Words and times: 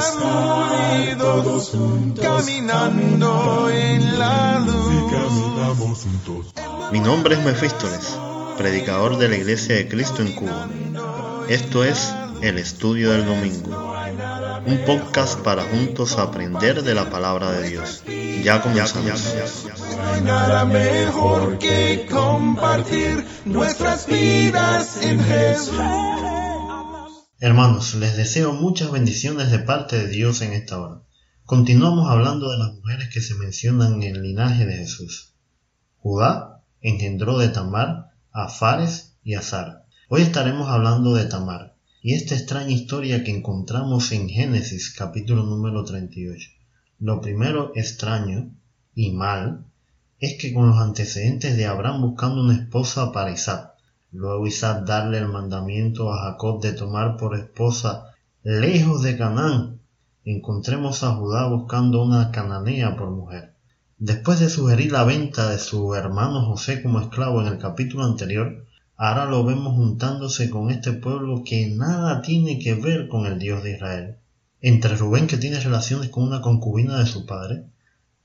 estar 0.00 1.18
todos 1.18 1.70
juntos, 1.70 2.24
caminando 2.24 3.70
en 3.70 4.18
la 4.18 4.58
luz. 4.60 6.06
Mi 6.92 7.00
nombre 7.00 7.34
es 7.34 7.44
Mefístoles, 7.44 8.18
predicador 8.56 9.18
de 9.18 9.28
la 9.28 9.36
Iglesia 9.36 9.76
de 9.76 9.88
Cristo 9.88 10.22
en 10.22 10.32
Cuba. 10.32 10.68
Esto 11.48 11.84
es 11.84 12.12
El 12.42 12.58
Estudio 12.58 13.12
del 13.12 13.26
Domingo, 13.26 13.94
un 14.66 14.78
podcast 14.86 15.38
para 15.40 15.62
juntos 15.64 16.18
aprender 16.18 16.82
de 16.82 16.94
la 16.94 17.10
palabra 17.10 17.52
de 17.52 17.68
Dios. 17.68 18.02
Ya 18.42 18.62
comenzamos. 18.62 19.34
No 19.96 20.12
hay 20.12 20.20
nada 20.22 20.64
mejor 20.64 21.58
que 21.58 22.06
compartir 22.10 23.26
nuestras 23.44 24.06
vidas 24.06 25.02
en 25.02 25.22
Jesús. 25.22 26.19
Hermanos, 27.42 27.94
les 27.94 28.18
deseo 28.18 28.52
muchas 28.52 28.90
bendiciones 28.92 29.50
de 29.50 29.60
parte 29.60 29.96
de 29.96 30.08
Dios 30.08 30.42
en 30.42 30.52
esta 30.52 30.78
hora. 30.78 31.00
Continuamos 31.46 32.10
hablando 32.10 32.50
de 32.50 32.58
las 32.58 32.74
mujeres 32.74 33.08
que 33.08 33.22
se 33.22 33.34
mencionan 33.34 34.02
en 34.02 34.14
el 34.14 34.22
linaje 34.22 34.66
de 34.66 34.76
Jesús. 34.76 35.32
Judá 36.00 36.62
engendró 36.82 37.38
de 37.38 37.48
Tamar 37.48 38.10
a 38.30 38.48
Fares 38.50 39.16
y 39.24 39.36
a 39.36 39.40
Sara. 39.40 39.86
Hoy 40.10 40.20
estaremos 40.20 40.68
hablando 40.68 41.14
de 41.14 41.24
Tamar 41.24 41.76
y 42.02 42.12
esta 42.12 42.34
extraña 42.34 42.72
historia 42.72 43.24
que 43.24 43.34
encontramos 43.34 44.12
en 44.12 44.28
Génesis 44.28 44.92
capítulo 44.94 45.44
número 45.44 45.82
38. 45.82 46.50
Lo 46.98 47.22
primero 47.22 47.72
extraño 47.74 48.50
y 48.94 49.12
mal 49.12 49.64
es 50.18 50.38
que 50.38 50.52
con 50.52 50.68
los 50.68 50.78
antecedentes 50.78 51.56
de 51.56 51.64
Abraham 51.64 52.02
buscando 52.02 52.42
una 52.42 52.56
esposa 52.56 53.12
para 53.12 53.32
Isaac, 53.32 53.69
luego 54.12 54.46
Isaac 54.46 54.84
darle 54.84 55.18
el 55.18 55.28
mandamiento 55.28 56.12
a 56.12 56.30
Jacob 56.30 56.60
de 56.60 56.72
tomar 56.72 57.16
por 57.16 57.36
esposa 57.36 58.14
lejos 58.42 59.02
de 59.02 59.16
Canaán, 59.16 59.80
encontremos 60.24 61.02
a 61.02 61.14
Judá 61.14 61.46
buscando 61.48 62.02
una 62.02 62.30
cananea 62.30 62.96
por 62.96 63.10
mujer. 63.10 63.54
Después 63.98 64.40
de 64.40 64.48
sugerir 64.48 64.92
la 64.92 65.04
venta 65.04 65.50
de 65.50 65.58
su 65.58 65.94
hermano 65.94 66.46
José 66.46 66.82
como 66.82 67.00
esclavo 67.00 67.42
en 67.42 67.48
el 67.48 67.58
capítulo 67.58 68.04
anterior, 68.04 68.64
ahora 68.96 69.26
lo 69.26 69.44
vemos 69.44 69.74
juntándose 69.74 70.50
con 70.50 70.70
este 70.70 70.92
pueblo 70.92 71.42
que 71.44 71.68
nada 71.68 72.22
tiene 72.22 72.58
que 72.58 72.74
ver 72.74 73.08
con 73.08 73.26
el 73.26 73.38
Dios 73.38 73.62
de 73.62 73.74
Israel. 73.74 74.16
Entre 74.62 74.96
Rubén 74.96 75.26
que 75.26 75.36
tiene 75.36 75.60
relaciones 75.60 76.08
con 76.08 76.24
una 76.24 76.40
concubina 76.40 76.98
de 76.98 77.06
su 77.06 77.26
padre, 77.26 77.64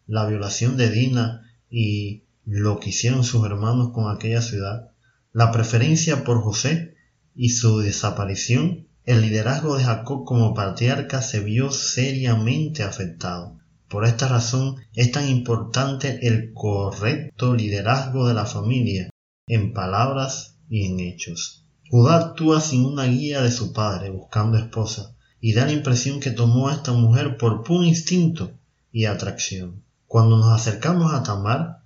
la 0.08 0.25
violación 0.25 0.78
de 0.78 0.89
Dina 0.89 1.50
y 1.69 2.23
lo 2.45 2.80
que 2.80 2.89
hicieron 2.89 3.23
sus 3.23 3.45
hermanos 3.45 3.91
con 3.91 4.09
aquella 4.09 4.41
ciudad, 4.41 4.91
la 5.36 5.52
preferencia 5.52 6.23
por 6.23 6.41
José 6.41 6.95
y 7.36 7.50
su 7.50 7.80
desaparición, 7.80 8.88
el 9.03 9.19
liderazgo 9.19 9.75
de 9.75 9.83
Jacob 9.83 10.23
como 10.23 10.53
patriarca 10.53 11.22
se 11.22 11.41
vio 11.41 11.72
seriamente 11.72 12.83
afectado. 12.83 13.59
Por 13.89 14.06
esta 14.06 14.30
razón 14.30 14.78
es 14.94 15.11
tan 15.11 15.28
importante 15.28 16.25
el 16.25 16.53
correcto 16.53 17.53
liderazgo 17.53 18.30
de 18.30 18.33
la 18.33 18.45
familia, 18.45 19.09
en 19.45 19.73
palabras 19.73 20.56
y 20.69 20.86
en 20.86 21.02
hechos. 21.02 21.66
Judá 21.89 22.16
actúa 22.16 22.61
sin 22.61 22.86
una 22.86 23.03
guía 23.03 23.41
de 23.41 23.52
su 23.52 23.73
padre 23.73 24.11
buscando 24.11 24.58
esposa, 24.58 25.17
y 25.41 25.52
da 25.52 25.66
la 25.66 25.73
impresión 25.73 26.22
que 26.22 26.31
tomó 26.31 26.69
a 26.69 26.75
esta 26.75 26.94
mujer 26.94 27.36
por 27.36 27.61
puro 27.61 27.83
instinto 27.83 28.53
y 28.89 29.03
atracción. 29.03 29.83
Cuando 30.08 30.38
nos 30.38 30.53
acercamos 30.53 31.13
a 31.13 31.23
Tamar 31.23 31.80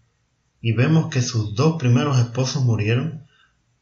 y 0.62 0.74
vemos 0.74 1.10
que 1.10 1.24
sus 1.24 1.56
dos 1.56 1.78
primeros 1.80 2.20
esposos 2.20 2.64
murieron, 2.64 3.28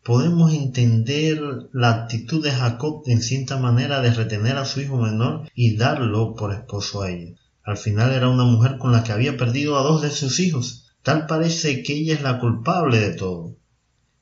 podemos 0.08 0.54
entender 0.54 1.68
la 1.74 1.92
actitud 1.92 2.42
de 2.42 2.52
Jacob 2.52 3.04
en 3.08 3.22
cierta 3.22 3.58
manera 3.58 4.00
de 4.00 4.14
retener 4.14 4.56
a 4.56 4.64
su 4.64 4.80
hijo 4.80 4.96
menor 4.96 5.50
y 5.54 5.76
darlo 5.76 6.34
por 6.34 6.54
esposo 6.54 7.02
a 7.02 7.12
ella. 7.12 7.36
Al 7.62 7.76
final 7.76 8.14
era 8.14 8.30
una 8.30 8.46
mujer 8.46 8.78
con 8.78 8.94
la 8.94 9.04
que 9.04 9.12
había 9.12 9.36
perdido 9.36 9.78
a 9.78 9.84
dos 9.84 10.02
de 10.02 10.10
sus 10.10 10.40
hijos. 10.40 10.94
Tal 11.04 11.26
parece 11.26 11.84
que 11.84 11.92
ella 11.92 12.14
es 12.14 12.22
la 12.22 12.40
culpable 12.40 13.02
de 13.02 13.16
todo. 13.16 13.58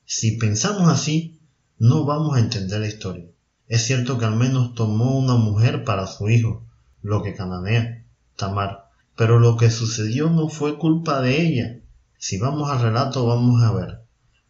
Si 0.04 0.32
pensamos 0.38 0.88
así, 0.88 1.38
no 1.78 2.04
vamos 2.04 2.36
a 2.36 2.40
entender 2.40 2.80
la 2.80 2.88
historia. 2.88 3.26
Es 3.68 3.82
cierto 3.82 4.18
que 4.18 4.24
al 4.24 4.34
menos 4.34 4.74
tomó 4.74 5.16
una 5.16 5.36
mujer 5.36 5.84
para 5.84 6.08
su 6.08 6.28
hijo, 6.28 6.66
lo 7.00 7.22
que 7.22 7.36
cananea, 7.36 8.04
Tamar. 8.34 8.88
Pero 9.14 9.38
lo 9.38 9.56
que 9.56 9.70
sucedió 9.70 10.30
no 10.30 10.48
fue 10.48 10.78
culpa 10.78 11.20
de 11.20 11.42
ella. 11.42 11.78
Si 12.18 12.38
vamos 12.38 12.72
al 12.72 12.82
relato 12.82 13.24
vamos 13.24 13.62
a 13.62 13.70
ver. 13.72 14.05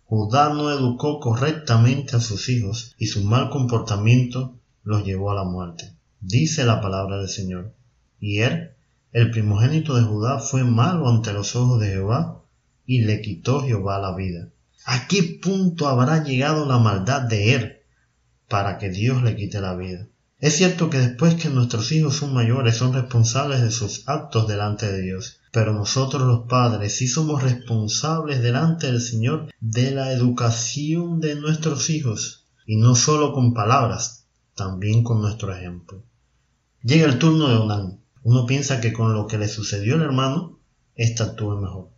Judá 0.06 0.50
no 0.54 0.70
educó 0.70 1.20
correctamente 1.20 2.16
a 2.16 2.20
sus 2.20 2.48
hijos 2.48 2.94
y 2.98 3.06
su 3.06 3.24
mal 3.24 3.50
comportamiento 3.50 4.54
los 4.82 5.04
llevó 5.04 5.32
a 5.32 5.34
la 5.34 5.44
muerte. 5.44 5.92
Dice 6.20 6.64
la 6.64 6.80
palabra 6.80 7.18
del 7.18 7.28
Señor. 7.28 7.74
Y 8.20 8.38
él 8.38 8.76
el 9.16 9.30
primogénito 9.30 9.94
de 9.94 10.02
Judá 10.02 10.40
fue 10.40 10.62
malo 10.62 11.08
ante 11.08 11.32
los 11.32 11.56
ojos 11.56 11.80
de 11.80 11.88
Jehová, 11.88 12.42
y 12.84 13.00
le 13.00 13.22
quitó 13.22 13.62
Jehová 13.62 13.98
la 13.98 14.14
vida. 14.14 14.50
¿A 14.84 15.08
qué 15.08 15.40
punto 15.42 15.88
habrá 15.88 16.22
llegado 16.22 16.66
la 16.66 16.78
maldad 16.78 17.22
de 17.22 17.54
Er 17.54 17.86
para 18.46 18.76
que 18.76 18.90
Dios 18.90 19.22
le 19.22 19.34
quite 19.34 19.62
la 19.62 19.74
vida? 19.74 20.06
Es 20.38 20.56
cierto 20.56 20.90
que 20.90 20.98
después 20.98 21.34
que 21.36 21.48
nuestros 21.48 21.90
hijos 21.92 22.16
son 22.16 22.34
mayores 22.34 22.76
son 22.76 22.92
responsables 22.92 23.62
de 23.62 23.70
sus 23.70 24.06
actos 24.06 24.46
delante 24.48 24.92
de 24.92 25.00
Dios, 25.00 25.38
pero 25.56 25.72
nosotros 25.72 26.20
los 26.24 26.40
padres 26.40 26.98
sí 26.98 27.08
somos 27.08 27.42
responsables 27.42 28.42
delante 28.42 28.88
del 28.88 29.00
Señor 29.00 29.48
de 29.58 29.90
la 29.90 30.12
educación 30.12 31.18
de 31.18 31.34
nuestros 31.34 31.88
hijos, 31.88 32.44
y 32.66 32.76
no 32.76 32.94
solo 32.94 33.32
con 33.32 33.54
palabras, 33.54 34.26
también 34.54 35.02
con 35.02 35.22
nuestro 35.22 35.54
ejemplo. 35.54 36.02
Llega 36.82 37.06
el 37.06 37.18
turno 37.18 37.48
de 37.48 37.56
Onán. 37.56 38.00
Uno 38.22 38.44
piensa 38.44 38.82
que 38.82 38.92
con 38.92 39.14
lo 39.14 39.26
que 39.26 39.38
le 39.38 39.48
sucedió 39.48 39.94
al 39.94 40.02
hermano, 40.02 40.58
ésta 40.94 41.24
actúe 41.24 41.56
mejor. 41.56 41.88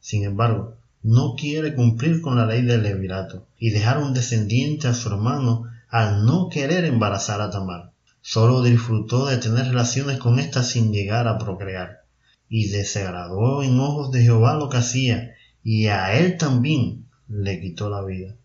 Sin 0.00 0.24
embargo, 0.24 0.74
no 1.04 1.36
quiere 1.36 1.76
cumplir 1.76 2.20
con 2.20 2.36
la 2.36 2.46
ley 2.46 2.62
del 2.62 2.82
levirato 2.82 3.46
y 3.60 3.70
dejar 3.70 3.98
un 3.98 4.12
descendiente 4.12 4.88
a 4.88 4.92
su 4.92 5.08
hermano 5.08 5.70
al 5.88 6.26
no 6.26 6.48
querer 6.48 6.84
embarazar 6.84 7.40
a 7.40 7.50
Tamar. 7.50 7.92
Solo 8.22 8.60
disfrutó 8.60 9.26
de 9.26 9.36
tener 9.36 9.66
relaciones 9.68 10.18
con 10.18 10.40
ésta 10.40 10.64
sin 10.64 10.92
llegar 10.92 11.28
a 11.28 11.38
procrear. 11.38 12.03
Y 12.48 12.68
desagradó 12.68 13.62
en 13.62 13.78
ojos 13.80 14.10
de 14.10 14.22
Jehová 14.22 14.56
lo 14.56 14.68
que 14.68 14.78
hacía, 14.78 15.34
y 15.62 15.86
a 15.86 16.18
él 16.18 16.36
también 16.36 17.06
le 17.28 17.60
quitó 17.60 17.88
la 17.88 18.04
vida. 18.04 18.36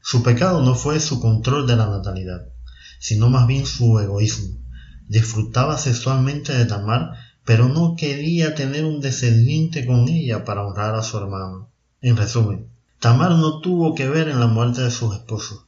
Su 0.00 0.22
pecado 0.22 0.62
no 0.62 0.74
fue 0.74 1.00
su 1.00 1.20
control 1.20 1.66
de 1.66 1.76
la 1.76 1.86
natalidad, 1.86 2.48
sino 2.98 3.30
más 3.30 3.46
bien 3.46 3.64
su 3.66 3.98
egoísmo 3.98 4.64
disfrutaba 5.08 5.76
sexualmente 5.78 6.56
de 6.56 6.64
Tamar, 6.64 7.12
pero 7.44 7.68
no 7.68 7.94
quería 7.96 8.54
tener 8.54 8.84
un 8.84 9.00
descendiente 9.00 9.86
con 9.86 10.08
ella 10.08 10.44
para 10.44 10.66
honrar 10.66 10.94
a 10.94 11.02
su 11.02 11.18
hermano. 11.18 11.70
En 12.00 12.16
resumen, 12.16 12.68
Tamar 13.00 13.32
no 13.32 13.60
tuvo 13.60 13.94
que 13.94 14.08
ver 14.08 14.28
en 14.28 14.40
la 14.40 14.46
muerte 14.46 14.82
de 14.82 14.90
sus 14.90 15.14
esposos. 15.14 15.66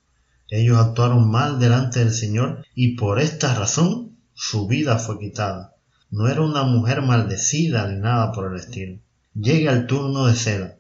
Ellos 0.49 0.78
actuaron 0.78 1.31
mal 1.31 1.59
delante 1.59 1.99
del 1.99 2.12
Señor 2.12 2.65
y 2.75 2.97
por 2.97 3.21
esta 3.21 3.55
razón 3.55 4.16
su 4.33 4.66
vida 4.66 4.99
fue 4.99 5.19
quitada. 5.19 5.75
No 6.11 6.28
era 6.28 6.43
una 6.43 6.62
mujer 6.62 7.03
maldecida 7.03 7.89
ni 7.89 8.00
nada 8.00 8.33
por 8.33 8.53
el 8.53 8.59
estilo. 8.59 8.99
Llega 9.34 9.72
el 9.72 9.87
turno 9.87 10.27
de 10.27 10.34
Sela, 10.34 10.77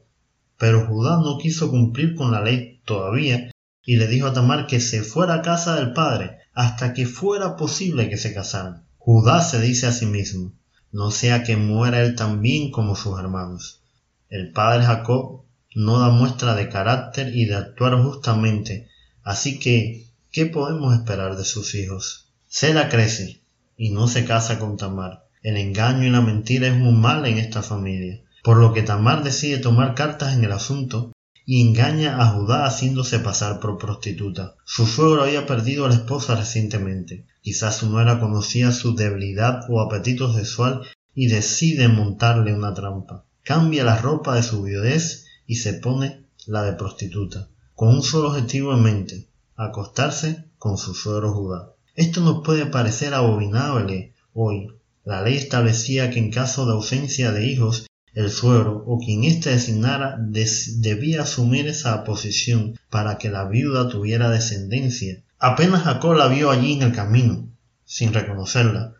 pero 0.56 0.86
Judá 0.86 1.16
no 1.16 1.36
quiso 1.38 1.70
cumplir 1.70 2.14
con 2.14 2.30
la 2.30 2.40
ley 2.40 2.80
todavía 2.84 3.50
y 3.84 3.96
le 3.96 4.06
dijo 4.06 4.28
a 4.28 4.32
Tamar 4.32 4.66
que 4.66 4.80
se 4.80 5.02
fuera 5.02 5.34
a 5.34 5.42
casa 5.42 5.74
del 5.76 5.92
padre 5.92 6.38
hasta 6.54 6.94
que 6.94 7.06
fuera 7.06 7.56
posible 7.56 8.08
que 8.08 8.16
se 8.16 8.32
casaran. 8.32 8.84
Judá 8.98 9.42
se 9.42 9.60
dice 9.60 9.86
a 9.86 9.92
sí 9.92 10.06
mismo, 10.06 10.52
no 10.90 11.10
sea 11.10 11.42
que 11.42 11.56
muera 11.56 12.02
él 12.02 12.14
también 12.14 12.70
como 12.70 12.96
sus 12.96 13.18
hermanos. 13.18 13.82
El 14.30 14.52
padre 14.52 14.84
Jacob 14.84 15.42
no 15.74 15.98
da 15.98 16.08
muestra 16.08 16.54
de 16.54 16.68
carácter 16.68 17.36
y 17.36 17.44
de 17.44 17.56
actuar 17.56 18.02
justamente, 18.02 18.88
así 19.22 19.58
que, 19.58 20.06
¿qué 20.32 20.46
podemos 20.46 20.94
esperar 20.94 21.36
de 21.36 21.44
sus 21.44 21.74
hijos? 21.74 22.28
Sela 22.48 22.88
crece 22.88 23.42
y 23.76 23.90
no 23.90 24.08
se 24.08 24.24
casa 24.24 24.58
con 24.58 24.76
Tamar. 24.76 25.25
El 25.46 25.58
engaño 25.58 26.08
y 26.08 26.10
la 26.10 26.22
mentira 26.22 26.66
es 26.66 26.72
un 26.72 27.00
mal 27.00 27.24
en 27.24 27.38
esta 27.38 27.62
familia, 27.62 28.20
por 28.42 28.56
lo 28.56 28.72
que 28.72 28.82
Tamar 28.82 29.22
decide 29.22 29.58
tomar 29.58 29.94
cartas 29.94 30.34
en 30.34 30.42
el 30.42 30.50
asunto 30.50 31.12
y 31.44 31.60
engaña 31.60 32.20
a 32.20 32.30
Judá 32.30 32.66
haciéndose 32.66 33.20
pasar 33.20 33.60
por 33.60 33.78
prostituta. 33.78 34.56
Su 34.64 34.88
suegro 34.88 35.22
había 35.22 35.46
perdido 35.46 35.84
a 35.84 35.88
la 35.88 35.94
esposa 35.94 36.34
recientemente. 36.34 37.26
Quizás 37.42 37.76
su 37.76 37.88
nuera 37.88 38.18
conocía 38.18 38.72
su 38.72 38.96
debilidad 38.96 39.60
o 39.68 39.80
apetito 39.80 40.34
sexual 40.34 40.82
y 41.14 41.28
decide 41.28 41.86
montarle 41.86 42.52
una 42.52 42.74
trampa. 42.74 43.24
Cambia 43.44 43.84
la 43.84 43.98
ropa 43.98 44.34
de 44.34 44.42
su 44.42 44.64
viudez 44.64 45.26
y 45.46 45.58
se 45.58 45.74
pone 45.74 46.24
la 46.46 46.64
de 46.64 46.72
prostituta, 46.72 47.46
con 47.76 47.90
un 47.90 48.02
solo 48.02 48.30
objetivo 48.30 48.74
en 48.74 48.82
mente, 48.82 49.28
acostarse 49.54 50.46
con 50.58 50.76
su 50.76 50.92
suegro 50.92 51.32
Judá. 51.32 51.70
Esto 51.94 52.20
nos 52.20 52.42
puede 52.42 52.66
parecer 52.66 53.14
abominable 53.14 54.12
hoy. 54.32 54.72
La 55.06 55.22
ley 55.22 55.36
establecía 55.36 56.10
que 56.10 56.18
en 56.18 56.32
caso 56.32 56.66
de 56.66 56.72
ausencia 56.72 57.30
de 57.30 57.46
hijos 57.46 57.86
el 58.12 58.28
suegro 58.28 58.82
o 58.88 58.98
quien 58.98 59.22
éste 59.22 59.50
designara 59.50 60.16
debía 60.18 61.22
asumir 61.22 61.68
esa 61.68 62.02
posición 62.02 62.76
para 62.90 63.16
que 63.16 63.30
la 63.30 63.44
viuda 63.44 63.88
tuviera 63.88 64.30
descendencia. 64.30 65.22
Apenas 65.38 65.84
Jacob 65.84 66.14
la 66.14 66.26
vio 66.26 66.50
allí 66.50 66.72
en 66.72 66.82
el 66.82 66.92
camino, 66.92 67.48
sin 67.84 68.12
reconocerla, 68.12 68.94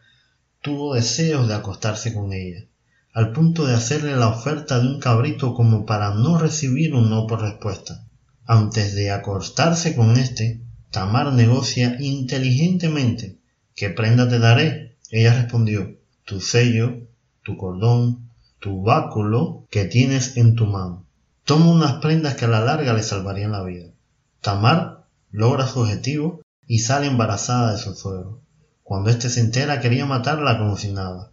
tuvo 0.62 0.94
deseos 0.94 1.48
de 1.48 1.54
acostarse 1.54 2.14
con 2.14 2.32
ella, 2.32 2.66
al 3.12 3.32
punto 3.32 3.66
de 3.66 3.74
hacerle 3.74 4.14
la 4.14 4.28
oferta 4.28 4.78
de 4.78 4.86
un 4.86 5.00
cabrito 5.00 5.54
como 5.54 5.86
para 5.86 6.14
no 6.14 6.38
recibir 6.38 6.94
un 6.94 7.10
no 7.10 7.26
por 7.26 7.40
respuesta. 7.40 8.06
Antes 8.44 8.94
de 8.94 9.10
acostarse 9.10 9.96
con 9.96 10.16
éste, 10.16 10.60
Tamar 10.92 11.32
negocia 11.32 11.96
inteligentemente. 11.98 13.38
¿Qué 13.74 13.90
prenda 13.90 14.28
te 14.28 14.38
daré? 14.38 14.98
Ella 15.10 15.34
respondió, 15.34 15.95
tu 16.26 16.40
sello, 16.40 17.06
tu 17.44 17.56
cordón, 17.56 18.28
tu 18.58 18.82
báculo 18.82 19.64
que 19.70 19.84
tienes 19.84 20.36
en 20.36 20.56
tu 20.56 20.66
mano. 20.66 21.06
Toma 21.44 21.66
unas 21.70 21.94
prendas 22.02 22.34
que 22.34 22.46
a 22.46 22.48
la 22.48 22.64
larga 22.64 22.92
le 22.92 23.04
salvarían 23.04 23.52
la 23.52 23.62
vida. 23.62 23.92
Tamar 24.40 25.06
logra 25.30 25.68
su 25.68 25.80
objetivo 25.80 26.42
y 26.66 26.80
sale 26.80 27.06
embarazada 27.06 27.70
de 27.70 27.78
su 27.78 27.94
suegro. 27.94 28.40
Cuando 28.82 29.10
éste 29.10 29.30
se 29.30 29.40
entera 29.40 29.80
quería 29.80 30.04
matarla 30.04 30.58
como 30.58 30.76
si 30.76 30.90
nada. 30.90 31.30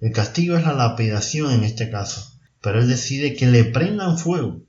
El 0.00 0.12
castigo 0.12 0.58
es 0.58 0.64
la 0.64 0.74
lapidación 0.74 1.50
en 1.50 1.64
este 1.64 1.90
caso, 1.90 2.38
pero 2.60 2.80
él 2.80 2.88
decide 2.88 3.34
que 3.34 3.46
le 3.46 3.64
prendan 3.64 4.18
fuego. 4.18 4.60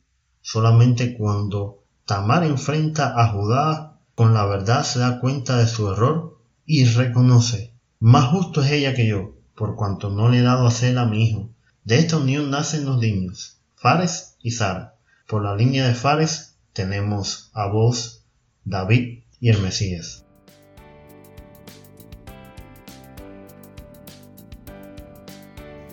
Solamente 0.42 1.18
cuando 1.18 1.84
Tamar 2.06 2.46
enfrenta 2.46 3.22
a 3.22 3.28
Judá 3.28 4.00
con 4.16 4.34
la 4.34 4.46
verdad 4.46 4.84
se 4.84 5.00
da 5.00 5.20
cuenta 5.20 5.58
de 5.58 5.68
su 5.68 5.92
error 5.92 6.40
y 6.66 6.86
reconoce, 6.86 7.74
más 8.00 8.30
justo 8.32 8.64
es 8.64 8.72
ella 8.72 8.94
que 8.94 9.08
yo, 9.08 9.35
por 9.56 9.76
cuanto 9.76 10.10
no 10.10 10.30
le 10.30 10.40
he 10.40 10.42
dado 10.42 10.66
a 10.68 10.72
ser 10.72 10.98
a 10.98 11.06
mi 11.06 11.30
hijo. 11.30 11.50
De 11.84 12.00
esta 12.00 12.18
unión 12.18 12.50
nacen 12.52 12.86
los 12.86 13.00
niños, 13.00 13.60
Fares 13.76 14.36
y 14.42 14.52
Sara. 14.52 14.96
Por 15.28 15.44
la 15.44 15.56
línea 15.56 15.88
de 15.88 15.96
Fares 15.96 16.56
tenemos 16.74 17.52
a 17.54 17.68
vos, 17.68 18.26
David 18.64 19.24
y 19.40 19.50
el 19.50 19.62
Mesías. 19.62 20.24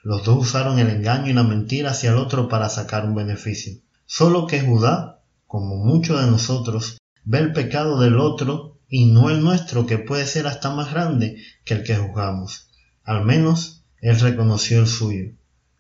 Los 0.04 0.26
dos 0.26 0.48
usaron 0.48 0.80
el 0.80 0.90
engaño 0.90 1.30
y 1.30 1.34
la 1.34 1.44
mentira 1.44 1.92
hacia 1.92 2.12
el 2.12 2.18
otro 2.18 2.50
para 2.50 2.68
sacar 2.68 3.06
un 3.06 3.16
beneficio. 3.16 3.80
Solo 4.06 4.48
que 4.48 4.60
Judá, 4.60 5.22
como 5.48 5.78
muchos 5.78 6.20
de 6.20 6.30
nosotros, 6.30 6.98
ve 7.24 7.40
el 7.40 7.54
pecado 7.54 8.02
del 8.02 8.20
otro 8.20 8.80
y 8.90 9.06
no 9.06 9.30
el 9.30 9.42
nuestro 9.42 9.86
que 9.86 9.98
puede 9.98 10.26
ser 10.26 10.46
hasta 10.46 10.76
más 10.76 10.92
grande 10.92 11.38
que 11.64 11.76
el 11.76 11.84
que 11.84 11.96
juzgamos. 11.96 12.68
Al 13.06 13.24
menos 13.24 13.84
él 14.02 14.20
reconoció 14.20 14.82
el 14.82 14.88
suyo. 14.88 15.32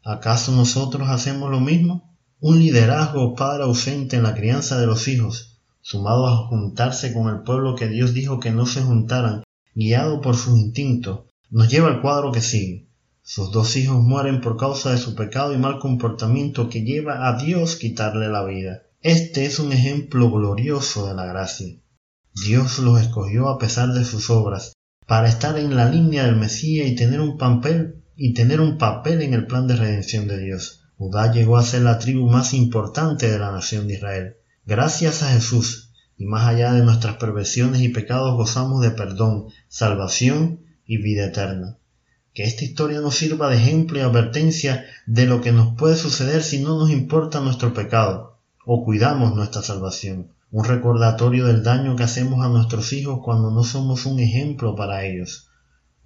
¿Acaso 0.05 0.53
nosotros 0.53 1.09
hacemos 1.09 1.51
lo 1.51 1.59
mismo? 1.59 2.15
Un 2.39 2.59
liderazgo 2.59 3.35
padre 3.35 3.63
ausente 3.63 4.15
en 4.15 4.23
la 4.23 4.35
crianza 4.35 4.79
de 4.79 4.87
los 4.87 5.09
hijos, 5.09 5.59
sumado 5.81 6.27
a 6.27 6.47
juntarse 6.47 7.13
con 7.13 7.27
el 7.27 7.41
pueblo 7.41 7.75
que 7.75 7.89
Dios 7.89 8.13
dijo 8.13 8.39
que 8.39 8.51
no 8.51 8.65
se 8.65 8.81
juntaran, 8.81 9.43
guiado 9.75 10.21
por 10.21 10.35
sus 10.35 10.57
instintos, 10.57 11.21
nos 11.49 11.69
lleva 11.69 11.87
al 11.87 12.01
cuadro 12.01 12.31
que 12.31 12.41
sigue. 12.41 12.87
Sus 13.23 13.51
dos 13.51 13.75
hijos 13.75 14.01
mueren 14.01 14.41
por 14.41 14.57
causa 14.57 14.91
de 14.91 14.97
su 14.97 15.15
pecado 15.15 15.53
y 15.53 15.57
mal 15.57 15.79
comportamiento 15.79 16.69
que 16.69 16.83
lleva 16.83 17.27
a 17.27 17.41
Dios 17.41 17.75
quitarle 17.75 18.29
la 18.29 18.43
vida. 18.43 18.83
Este 19.01 19.45
es 19.45 19.59
un 19.59 19.71
ejemplo 19.71 20.29
glorioso 20.31 21.07
de 21.07 21.13
la 21.13 21.25
gracia. 21.25 21.75
Dios 22.33 22.79
los 22.79 23.01
escogió 23.01 23.49
a 23.49 23.57
pesar 23.57 23.93
de 23.93 24.05
sus 24.05 24.29
obras, 24.29 24.73
para 25.07 25.27
estar 25.27 25.57
en 25.57 25.75
la 25.75 25.89
línea 25.89 26.25
del 26.25 26.35
Mesías 26.35 26.87
y 26.87 26.95
tener 26.95 27.19
un 27.19 27.37
papel 27.37 28.03
y 28.15 28.33
tener 28.33 28.61
un 28.61 28.77
papel 28.77 29.21
en 29.21 29.33
el 29.33 29.45
plan 29.47 29.67
de 29.67 29.75
redención 29.75 30.27
de 30.27 30.37
Dios. 30.39 30.83
Judá 30.97 31.31
llegó 31.31 31.57
a 31.57 31.63
ser 31.63 31.81
la 31.81 31.99
tribu 31.99 32.29
más 32.29 32.53
importante 32.53 33.29
de 33.29 33.39
la 33.39 33.51
nación 33.51 33.87
de 33.87 33.95
Israel. 33.95 34.35
Gracias 34.65 35.23
a 35.23 35.33
Jesús, 35.33 35.90
y 36.21 36.25
más 36.27 36.45
allá 36.45 36.73
de 36.73 36.83
nuestras 36.83 37.15
perversiones 37.15 37.81
y 37.81 37.89
pecados 37.89 38.35
gozamos 38.35 38.83
de 38.83 38.91
perdón, 38.91 39.47
salvación 39.69 40.59
y 40.85 40.97
vida 40.97 41.25
eterna. 41.25 41.79
Que 42.35 42.43
esta 42.43 42.63
historia 42.63 43.01
nos 43.01 43.15
sirva 43.15 43.49
de 43.49 43.57
ejemplo 43.57 43.97
y 43.97 44.01
advertencia 44.03 44.85
de 45.07 45.25
lo 45.25 45.41
que 45.41 45.51
nos 45.51 45.75
puede 45.75 45.95
suceder 45.95 46.43
si 46.43 46.61
no 46.61 46.77
nos 46.77 46.91
importa 46.91 47.39
nuestro 47.39 47.73
pecado 47.73 48.37
o 48.67 48.85
cuidamos 48.85 49.33
nuestra 49.33 49.63
salvación. 49.63 50.27
Un 50.51 50.65
recordatorio 50.65 51.47
del 51.47 51.63
daño 51.63 51.95
que 51.95 52.03
hacemos 52.03 52.45
a 52.45 52.49
nuestros 52.49 52.93
hijos 52.93 53.21
cuando 53.23 53.49
no 53.49 53.63
somos 53.63 54.05
un 54.05 54.19
ejemplo 54.19 54.75
para 54.75 55.03
ellos. 55.03 55.49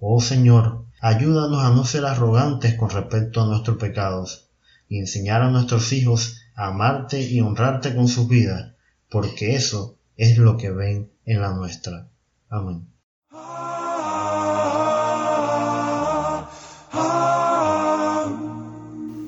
Oh 0.00 0.22
Señor, 0.22 0.86
ayúdanos 1.02 1.62
a 1.62 1.68
no 1.74 1.84
ser 1.84 2.06
arrogantes 2.06 2.74
con 2.76 2.88
respecto 2.88 3.42
a 3.42 3.46
nuestros 3.46 3.76
pecados 3.76 4.48
y 4.88 4.98
enseñar 4.98 5.42
a 5.42 5.50
nuestros 5.50 5.92
hijos 5.92 6.38
a 6.54 6.68
amarte 6.68 7.20
y 7.20 7.42
honrarte 7.42 7.94
con 7.94 8.08
sus 8.08 8.26
vidas, 8.28 8.72
porque 9.10 9.56
eso 9.56 9.96
es 10.16 10.38
lo 10.38 10.56
que 10.56 10.70
ven 10.70 11.10
en 11.24 11.40
la 11.40 11.52
nuestra. 11.52 12.08
Amén. 12.48 12.86